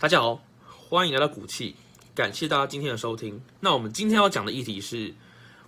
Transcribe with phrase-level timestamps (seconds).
[0.00, 0.40] 大家好，
[0.88, 1.74] 欢迎来到股气，
[2.14, 3.40] 感谢大家今天的收听。
[3.60, 5.14] 那我们今天要讲的议题是，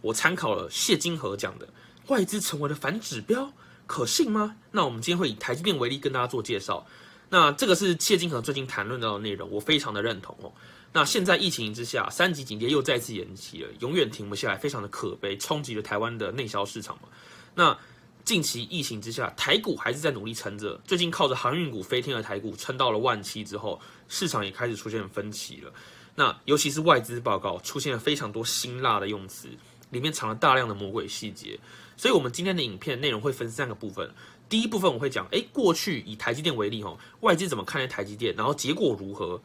[0.00, 1.68] 我参考了谢金河讲的，
[2.08, 3.52] 外资成为了反指标，
[3.86, 4.56] 可信吗？
[4.72, 6.86] 那我们今天会以台积电为例跟大家做介绍。
[7.30, 10.52] 那这个是谢金河最近谈论到的内容，我非常的认同哦。
[10.92, 17.08] 那现在疫情之下，三级警戒又再次延期了，永远停不下来，非常的可悲，冲击了台湾的内销市场嘛。
[17.54, 17.76] 那
[18.24, 20.80] 近期疫情之下，台股还是在努力撑着。
[20.86, 25.72] 最近靠着航运股飞天的台股撑到了万七之后，市场也开始出现分歧了。
[26.14, 29.48] 那尤其是外资报告出现了非常多辛辣的用词，
[29.90, 31.58] 里面藏了大量的魔鬼细节。
[31.96, 34.10] 所以，我们今天的影片内容会分三个部分。
[34.48, 39.42] 第一部分我会讲，哎，过去以台积电为例，哈，外资怎么看待台积电，然后结果如何，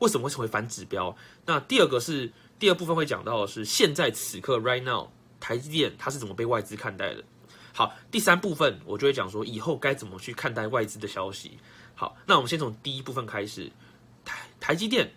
[0.00, 1.16] 为什么会成为反指标？
[1.46, 5.08] 那第二个是第二部分会讲到的是，现在此刻 right now
[5.40, 7.24] 台积电它是怎么被外资看待的？
[7.72, 11.52] 好，第三部分我就会讲说以后该怎么去看待外资的消息。
[11.94, 13.70] 好，那我们先从第一部分开始。
[14.24, 15.10] 台台积电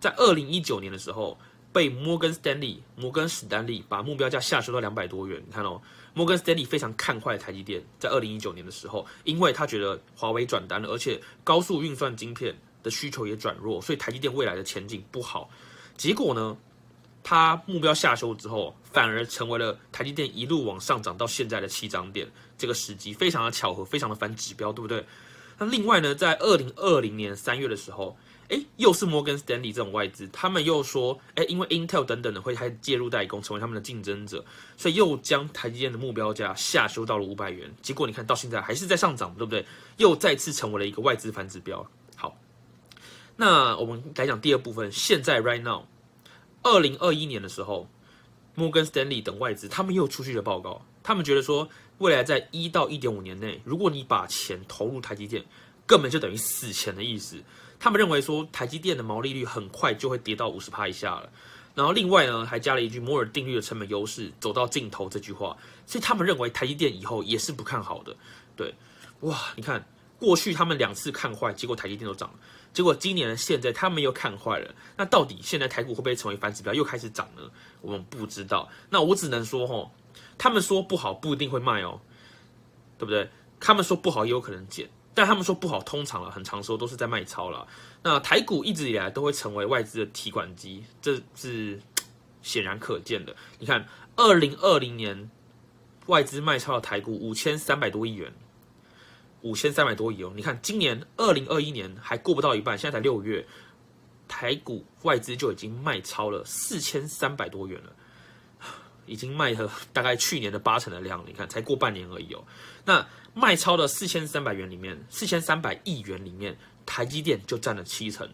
[0.00, 1.38] 在二零一九年的时候
[1.72, 5.42] 被摩根斯丹利摩根史丹利把目标价下修到两百多元。
[5.46, 5.80] 你看哦，
[6.14, 15.50] 摩根斯丹利非常看坏台积电，在二零一九年的时候，因为他觉得华为转单了，而且高速运算晶片的需求也转弱，所以台积电未来的前景不好。
[15.96, 16.56] 结果呢？
[17.24, 25.04] 它目标下修之后，反而成为了台积电一路往上涨到现在的七涨点，这个时机非常的巧合，非常的反指标，对不对？
[25.58, 28.16] 那另外呢，在二零二零年三月的时候，
[28.48, 34.42] 哎，又是摩根斯丹利这种外资，他们又说，哎，因为 Intel 等等的会开始介入代工，成为他们的竞争者，
[34.76, 37.70] 所以又将台积电的目标价下修到了五百元。
[37.82, 39.66] 结果你看到现在还是在上涨，对不对？
[39.98, 41.86] 又再次成为了一个外资反指标。
[42.16, 42.38] 好，
[43.36, 45.82] 那我们来讲第二部分，现在 right now。
[46.62, 47.88] 二零二一年的时候，
[48.54, 55.44] 摩根斯丹利等外资他们又出具了报告，他们觉得说，未来在一到一点五年内，如果你把钱投入台积电，
[55.86, 57.36] 根本就等于死钱的意思。
[57.80, 61.30] 他们认为说，台积电的毛利率很快就会跌到五十趴以下了。
[61.74, 65.56] 然后另外呢，还加了一句摩尔定律的成本优势走到尽头这句话，
[65.86, 68.16] 所以他们认为台积电以后也是不看好的。
[68.56, 68.74] 对，
[69.20, 69.86] 哇，你看
[70.18, 72.36] 过去他们两次看坏，结果台积电都涨了。
[72.72, 77.42] 结果今年现在他们又看坏了，那到底现在台股会不会成为反指标又开始涨呢？
[77.80, 78.68] 我们不知道。
[78.90, 79.92] 那我只能说，吼，
[80.36, 82.00] 他们说不好不一定会卖哦，
[82.98, 83.30] 对不对？
[83.60, 87.66] 他们说不好也有可能减，但他们说不好，通常了很长时候都是在卖超了。
[88.04, 91.80] 那台股一直以来都会成为外资的提款机，这是
[92.40, 93.34] 显然可见的。
[93.58, 93.84] 你看，
[94.14, 95.28] 二零二零年
[96.06, 98.32] 外资卖超的台股五千三百多亿元。
[99.42, 100.32] 五千三百多亿哦！
[100.36, 103.44] 你看，今年二零二一年还过不到一半，现在才六月，
[104.28, 107.92] 台股外资就已经卖超了四千三百多元了，
[109.08, 111.24] 已经卖了大概去年的八成的量。
[111.26, 112.44] 你看，才过半年而已哦。
[112.84, 118.28] 那卖超的四千三百元里面，四千三百亿元里面，台积电就占了七成。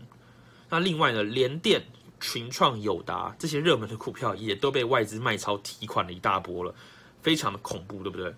[0.68, 1.82] 那另外呢，联电、
[2.20, 6.74] 群创、友达这些热门的股票也都被外资卖超提款了一大波了，
[7.22, 8.34] 非常的恐怖，对不对？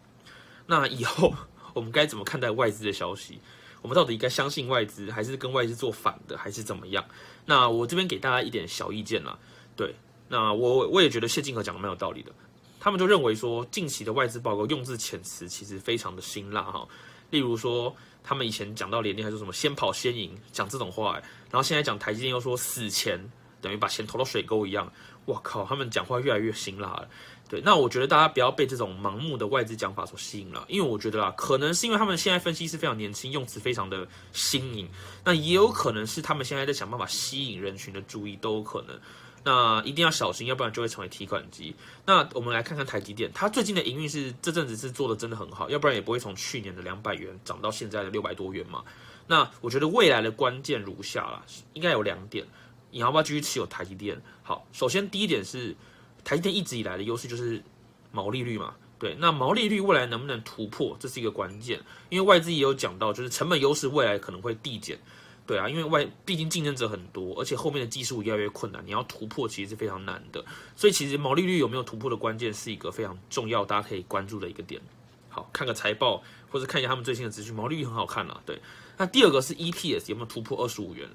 [0.66, 1.34] 那以后。
[1.76, 3.38] 我们该怎么看待外资的消息？
[3.82, 7.04] 我们到底该相信外资，还是跟外资做反的，还是怎么样？
[7.44, 9.38] 那我这边给大家一点小意见啦。
[9.76, 9.94] 对，
[10.28, 12.32] 那我我也觉得谢金河讲的蛮有道理的。
[12.78, 16.86] 他们就认为说，近期的外资报告用字遣词其实非常的辛辣哈。
[17.30, 21.14] 例如说，他们以前讲到联电还说什么先跑先赢，讲这种话，
[21.50, 23.18] 然后现在讲台积电又说死钱，
[23.60, 24.92] 等于把钱投到水沟一样。
[25.24, 27.08] 我靠，他们讲话越来越辛辣了。
[27.48, 34.88] 对，那我觉得大家不要被这种盲目的外资讲法所吸引了，因为我觉得啊，可能是因为他们现在分析是非常年轻，用词非常的新颖，
[35.24, 38.96] 那也有可能是他们现在在想办法吸引人群的注意，都有可能。
[39.46, 41.72] 那一定要小心，要不然就会成为提款机。
[42.04, 48.82] 那我们来看看台积电，它最近的营运是这阵子是做的真的很好，要不然也不会从去年的两百元涨到现在的六百多元嘛。
[49.28, 52.44] 那我觉得未来的关键如下啦，应该有两点，
[52.90, 54.20] 你要不要继续持有台积电？
[54.42, 55.76] 好，首先第一点是。
[56.24, 57.62] 台积电一直以来的优势就是
[58.10, 64.98] 毛利率嘛，对，那毛利率未来能不能突破，这是一个关键，因为外资也有讲到，就是成本优势未来可能会递减，
[65.46, 70.44] 对啊，因为外毕竟竞争者很多，而且后面的技术越来越困难，你要突破其实是非常难的，
[70.74, 74.80] 所以其实毛利率有没有突破的关键是一个非常重要，大家可以关注的一个点。
[75.28, 78.60] 好，看个财报或者看一下他们最新的资讯，毛利率很好看啊，对。
[78.96, 81.08] 那第二个是 EPS 有没有突破二十五元，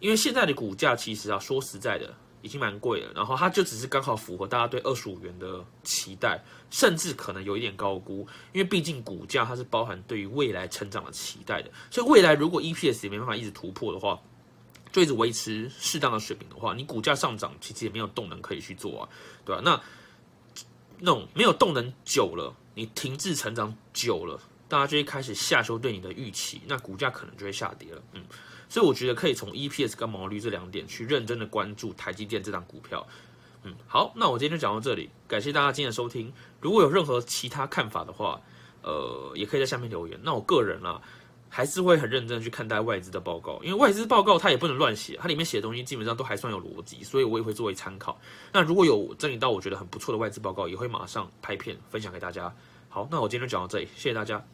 [0.00, 2.14] 因为现在的股价其实啊，说实在的。
[2.46, 6.40] 已经蛮贵了，然后它就只是刚好符合大家对二十五元的期待，
[6.70, 14.18] 甚至可能有一点高估，因为毕竟股价它是包含对于未来成长的期待的，所以未来如果 EPS 也没办法一直突破的话，
[14.92, 19.08] 就一直维持适当的水平的话，你股价上涨其实也没有动能可以去做啊，
[19.44, 19.60] 对吧？
[19.64, 19.80] 那
[21.00, 28.22] 那种没有动能久了，你停滞成长久了，大家就会开始下修对你的预期，那股价可能就会下跌了，嗯。
[28.68, 33.06] 所以我觉得可以从 EPS 跟毛利率这两点去认真的关注台积电这档股票。
[33.62, 36.32] 嗯，好，那我今天就讲到这里，感谢大家今天的收听。
[36.60, 38.40] 如果有任何其他看法的话，
[38.82, 40.18] 呃，也可以在下面留言。
[40.20, 41.00] 那我个人啊，
[41.48, 48.20] 还是会很认真去看待外资的报告，因为外资报告它也不能乱写，它里面写的东西基本上都还算有逻辑，所以我也会作为参考。
[48.52, 52.52] 那如果有整理到我觉得很不错的外资报告，也会马上拍片分享给大家。
[52.88, 54.44] 好，那我今天就讲到这里，谢谢大家。